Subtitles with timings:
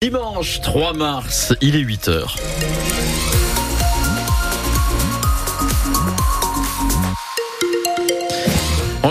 [0.00, 2.08] Dimanche 3 mars, il est 8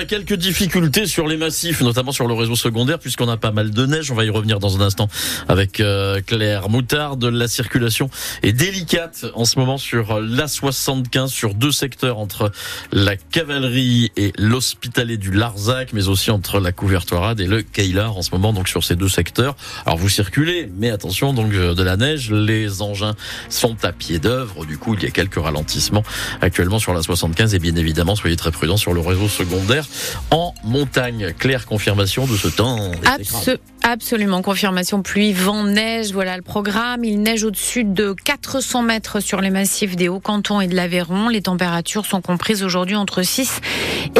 [0.00, 3.70] a quelques difficultés sur les massifs, notamment sur le réseau secondaire, puisqu'on a pas mal
[3.70, 4.10] de neige.
[4.10, 5.08] On va y revenir dans un instant
[5.46, 7.22] avec euh, Claire Moutarde.
[7.26, 8.08] La circulation
[8.42, 12.50] est délicate en ce moment sur l'A75, sur deux secteurs entre
[12.92, 18.22] la cavalerie et l'hospitalet du Larzac, mais aussi entre la Couvertoirade et le Keilar en
[18.22, 19.54] ce moment, donc sur ces deux secteurs.
[19.84, 23.14] Alors vous circulez, mais attention, donc euh, de la neige, les engins
[23.50, 24.64] sont à pied d'œuvre.
[24.64, 26.04] Du coup, il y a quelques ralentissements
[26.40, 29.84] actuellement sur la 75 et bien évidemment, soyez très prudents sur le réseau secondaire
[30.30, 31.34] en montagne.
[31.38, 32.90] Claire confirmation de ce temps.
[33.04, 33.50] Abs
[33.82, 37.04] absolument, confirmation pluie, vent, neige, voilà le programme.
[37.04, 41.28] Il neige au-dessus de 400 mètres sur les massifs des Hauts-Cantons et de l'Aveyron.
[41.28, 43.60] Les températures sont comprises aujourd'hui entre 6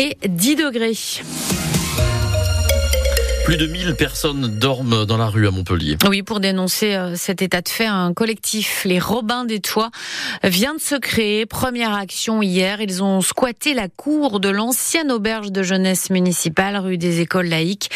[0.00, 0.96] et 10 degrés.
[3.50, 5.96] Plus de 1000 personnes dorment dans la rue à Montpellier.
[6.08, 9.90] Oui, pour dénoncer euh, cet état de fait, un collectif, les Robins des Toits,
[10.44, 11.46] vient de se créer.
[11.46, 16.96] Première action hier, ils ont squatté la cour de l'ancienne auberge de jeunesse municipale, rue
[16.96, 17.90] des Écoles laïques.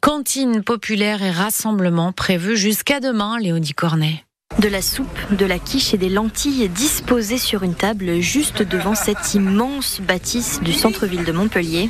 [0.00, 4.24] Cantine populaire et rassemblement prévus jusqu'à demain, Léonie Cornet.
[4.58, 8.94] De la soupe, de la quiche et des lentilles disposées sur une table juste devant
[8.94, 11.88] cette immense bâtisse du centre-ville de Montpellier.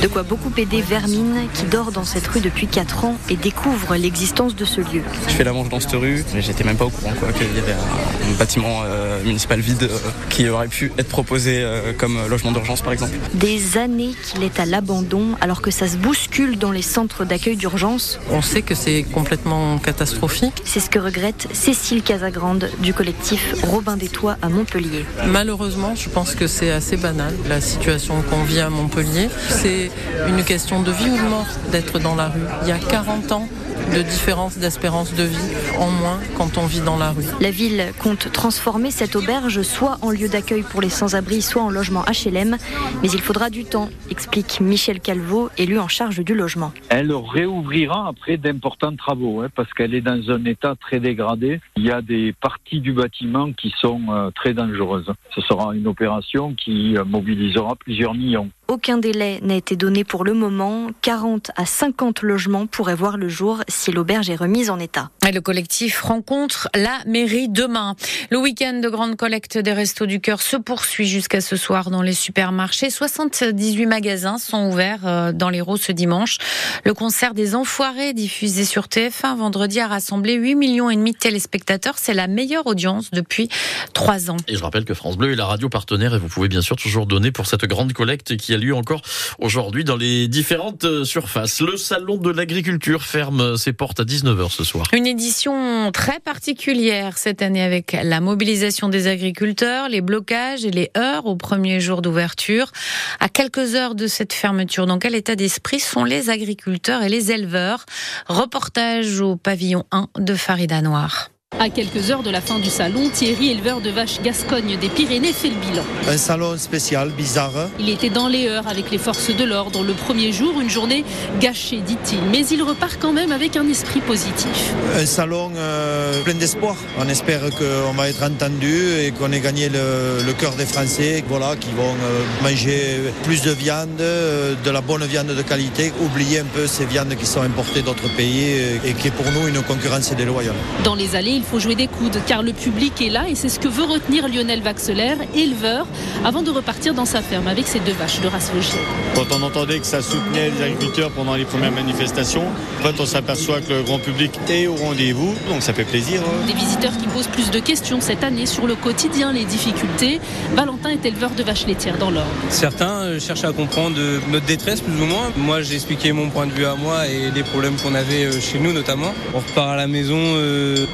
[0.00, 3.96] De quoi beaucoup aider Vermine qui dort dans cette rue depuis 4 ans et découvre
[3.96, 5.02] l'existence de ce lieu.
[5.28, 7.58] Je fais la manche dans cette rue, mais j'étais même pas au courant qu'il y
[7.58, 12.52] avait un, bâtiment euh, municipal vide euh, qui aurait pu être proposé euh, comme logement
[12.52, 13.12] d'urgence par exemple.
[13.34, 17.56] Des années qu'il est à l'abandon alors que ça se bouscule dans les centres d'accueil
[17.56, 18.20] d'urgence.
[18.30, 20.35] On sait que c'est complètement catastrophique.
[20.64, 25.06] C'est ce que regrette Cécile Casagrande du collectif Robin des Toits à Montpellier.
[25.26, 29.30] Malheureusement, je pense que c'est assez banal la situation qu'on vit à Montpellier.
[29.48, 29.90] C'est
[30.28, 32.40] une question de vie ou de mort d'être dans la rue.
[32.62, 33.48] Il y a 40 ans,
[33.94, 37.24] de différence d'espérance de vie en moins quand on vit dans la rue.
[37.40, 41.70] La ville compte transformer cette auberge soit en lieu d'accueil pour les sans-abri, soit en
[41.70, 42.56] logement HLM,
[43.02, 46.72] mais il faudra du temps, explique Michel Calvo, élu en charge du logement.
[46.88, 51.60] Elle réouvrira après d'importants travaux, hein, parce qu'elle est dans un état très dégradé.
[51.76, 55.12] Il y a des parties du bâtiment qui sont euh, très dangereuses.
[55.34, 58.50] Ce sera une opération qui euh, mobilisera plusieurs millions.
[58.68, 60.88] Aucun délai n'a été donné pour le moment.
[61.02, 65.10] 40 à 50 logements pourraient voir le jour si l'auberge est remise en état.
[65.26, 67.96] Et le collectif rencontre la mairie demain.
[68.30, 72.02] Le week-end de grande collecte des Restos du Cœur se poursuit jusqu'à ce soir dans
[72.02, 72.90] les supermarchés.
[72.90, 76.36] 78 magasins sont ouverts euh, dans les l'Hérault ce dimanche.
[76.84, 81.16] Le concert des Enfoirés diffusé sur TF1 vendredi a rassemblé 8 millions et demi de
[81.16, 81.94] téléspectateurs.
[81.96, 83.48] C'est la meilleure audience depuis
[83.94, 84.36] trois ans.
[84.48, 86.76] Et je rappelle que France Bleu est la radio partenaire et vous pouvez bien sûr
[86.76, 89.02] toujours donner pour cette grande collecte qui a lieu encore
[89.38, 91.60] aujourd'hui dans les différentes euh, surfaces.
[91.60, 94.86] Le salon de l'agriculture ferme ses portes à 19h ce soir.
[94.92, 100.90] Une édition très particulière cette année avec la mobilisation des agriculteurs, les blocages et les
[100.96, 102.72] heures au premier jour d'ouverture.
[103.20, 107.32] À quelques heures de cette fermeture, dans quel état d'esprit sont les agriculteurs et les
[107.32, 107.84] éleveurs
[108.28, 111.30] Reportage au pavillon 1 de Farida Noir.
[111.58, 115.32] À quelques heures de la fin du salon, Thierry, éleveur de vaches Gascogne des Pyrénées,
[115.32, 115.82] fait le bilan.
[116.06, 117.70] Un salon spécial, bizarre.
[117.80, 119.82] Il était dans les heures avec les forces de l'ordre.
[119.82, 121.02] Le premier jour, une journée
[121.40, 122.20] gâchée, dit-il.
[122.30, 124.74] Mais il repart quand même avec un esprit positif.
[124.98, 126.76] Un salon euh, plein d'espoir.
[126.98, 131.56] On espère qu'on va être entendu et qu'on ait gagné le, cœur des Français, voilà,
[131.56, 136.40] qui vont euh, manger plus de viande, euh, de la bonne viande de qualité, oublier
[136.40, 138.52] un peu ces viandes qui sont importées d'autres pays
[138.84, 140.54] et qui est pour nous une concurrence déloyale.
[140.84, 143.58] Dans les allées, faut jouer des coudes car le public est là et c'est ce
[143.58, 145.86] que veut retenir Lionel Vaxelaire, éleveur,
[146.24, 148.80] avant de repartir dans sa ferme avec ses deux vaches de race vosgienne.
[149.14, 152.44] Quand on entendait que ça soutenait les agriculteurs pendant les premières manifestations,
[152.80, 156.20] en fait on s'aperçoit que le grand public est au rendez-vous, donc ça fait plaisir.
[156.46, 160.20] Des visiteurs qui posent plus de questions cette année sur le quotidien, les difficultés.
[160.54, 162.26] Valentin est éleveur de vaches laitières dans l'Or.
[162.50, 165.30] Certains euh, cherchent à comprendre euh, notre détresse plus ou moins.
[165.36, 168.40] Moi j'ai expliqué mon point de vue à moi et les problèmes qu'on avait euh,
[168.40, 169.12] chez nous notamment.
[169.34, 170.16] On repart à la maison,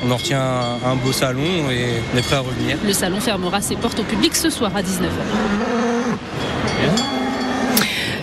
[0.04, 0.41] on en retient
[0.84, 2.76] un, beau salon et on est prêt à revenir.
[2.84, 5.71] Le salon fermera ses portes au public ce soir à 19h.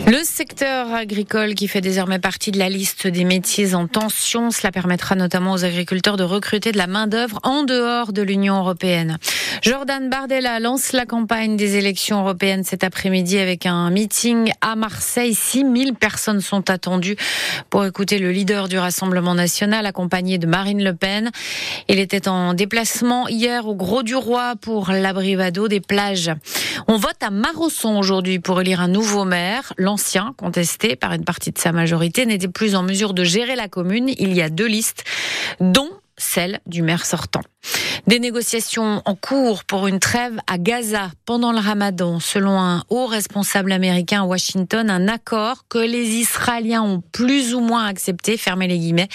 [0.09, 4.71] Le secteur agricole qui fait désormais partie de la liste des métiers en tension, cela
[4.71, 9.19] permettra notamment aux agriculteurs de recruter de la main-d'œuvre en dehors de l'Union européenne.
[9.61, 15.35] Jordan Bardella lance la campagne des élections européennes cet après-midi avec un meeting à Marseille.
[15.35, 17.15] 6000 personnes sont attendues
[17.69, 21.29] pour écouter le leader du Rassemblement national accompagné de Marine Le Pen.
[21.87, 26.31] Il était en déplacement hier au Gros du Roi pour l'abrivado des plages.
[26.87, 29.73] On vote à Marosson aujourd'hui pour élire un nouveau maire
[30.37, 34.09] contesté par une partie de sa majorité, n'était plus en mesure de gérer la commune.
[34.17, 35.03] Il y a deux listes,
[35.59, 37.41] dont celle du maire sortant.
[38.07, 42.19] Des négociations en cours pour une trêve à Gaza pendant le ramadan.
[42.19, 47.59] Selon un haut responsable américain à Washington, un accord que les Israéliens ont plus ou
[47.59, 49.09] moins accepté, fermez les guillemets,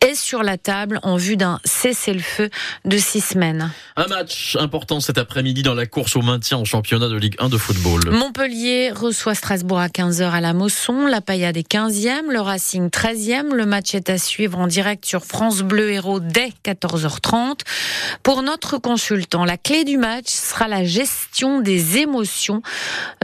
[0.00, 2.50] est sur la table en vue d'un cessez-le-feu
[2.84, 3.70] de six semaines.
[3.96, 7.48] Un match important cet après-midi dans la course au maintien en championnat de Ligue 1
[7.48, 8.10] de football.
[8.10, 13.52] Montpellier reçoit Strasbourg à 15h à la Mosson, la Paillade est 15e, le Racing 13e.
[13.52, 17.60] Le match est à suivre en direct sur France Bleu Héros dès 14h30.
[18.22, 22.62] Pour notre consultant, la clé du match sera la gestion des émotions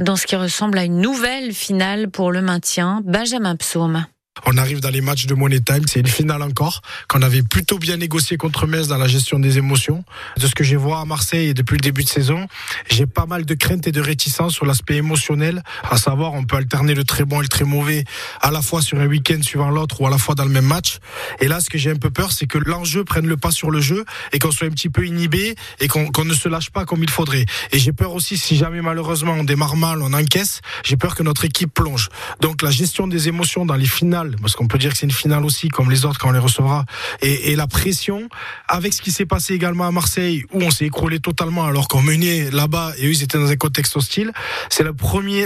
[0.00, 3.00] dans ce qui ressemble à une nouvelle finale pour le maintien.
[3.04, 4.06] Benjamin Psaume.
[4.47, 7.79] On arrive dans les matchs de Money Time, c'est une finale encore, qu'on avait plutôt
[7.79, 10.05] bien négocié contre Metz dans la gestion des émotions.
[10.38, 12.47] De ce que j'ai vu à Marseille depuis le début de saison,
[12.88, 16.56] j'ai pas mal de craintes et de réticences sur l'aspect émotionnel, à savoir on peut
[16.56, 18.05] alterner le très bon et le très mauvais
[18.41, 20.67] à la fois sur un week-end suivant l'autre ou à la fois dans le même
[20.67, 20.99] match.
[21.41, 23.71] Et là, ce que j'ai un peu peur, c'est que l'enjeu prenne le pas sur
[23.71, 26.85] le jeu et qu'on soit un petit peu inhibé et qu'on ne se lâche pas
[26.85, 27.47] comme il faudrait.
[27.73, 31.23] Et j'ai peur aussi, si jamais malheureusement on démarre mal, on encaisse, j'ai peur que
[31.23, 32.09] notre équipe plonge.
[32.41, 35.12] Donc la gestion des émotions dans les finales parce qu'on peut dire que c'est une
[35.12, 36.84] finale aussi, comme les autres quand on les recevra,
[37.22, 38.28] et, la pression,
[38.69, 42.02] avec ce qui s'est passé également à Marseille, où on s'est écroulé totalement alors qu'on
[42.02, 44.32] menait là-bas et eux ils étaient dans un contexte hostile,
[44.69, 44.93] c'est la,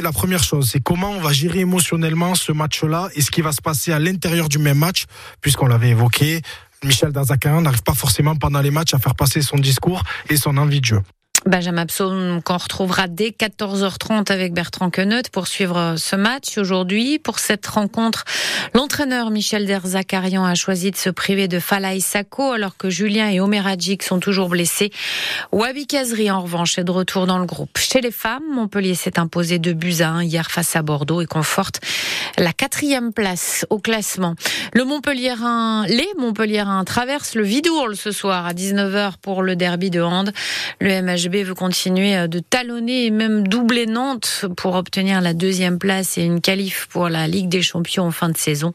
[0.02, 3.52] la première chose, c'est comment on va gérer émotionnellement ce match-là et ce qui va
[3.52, 5.04] se passer à l'intérieur du même match,
[5.40, 6.42] puisqu'on l'avait évoqué,
[6.84, 10.56] Michel Dazakan n'arrive pas forcément pendant les matchs à faire passer son discours et son
[10.56, 11.02] envie de jeu.
[11.46, 17.18] Benjamin Psaume qu'on retrouvera dès 14h30 avec Bertrand Queneut pour suivre ce match aujourd'hui.
[17.18, 18.24] Pour cette rencontre,
[18.72, 23.40] l'entraîneur Michel Derzakarian a choisi de se priver de Falaï Sako alors que Julien et
[23.40, 24.90] Omer Hadjik sont toujours blessés.
[25.52, 27.76] Wabi Kazri en revanche est de retour dans le groupe.
[27.78, 31.26] Chez les femmes, Montpellier s'est imposé de buts à 1 hier face à Bordeaux et
[31.26, 31.80] conforte
[32.38, 34.34] la quatrième place au classement.
[34.72, 34.84] Le
[35.88, 40.32] les Montpellierins traversent le Vidourle ce soir à 19h pour le derby de Hand.
[40.80, 45.78] Le MHB veut continuer euh, de talonner et même doubler Nantes pour obtenir la deuxième
[45.78, 48.72] place et une qualif pour la Ligue des Champions en fin de saison.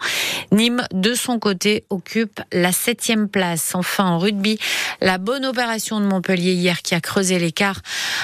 [0.51, 3.73] Nîmes, de son côté, occupe la septième place.
[3.75, 4.59] Enfin, en rugby,
[5.01, 7.81] la bonne opération de Montpellier hier qui a creusé l'écart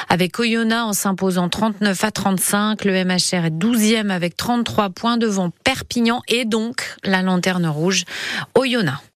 [0.10, 2.86] avec Oyonnax en s'imposant 39 à 35.
[2.86, 8.04] Le MHR est 12e avec 33 points devant Perpignan et donc la lanterne rouge
[8.56, 8.98] Oyonnax.